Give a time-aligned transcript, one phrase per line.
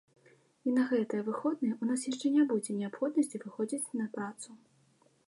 [0.69, 4.49] І на гэтыя выходныя ў нас яшчэ не будзе неабходнасці выходзіць на працу.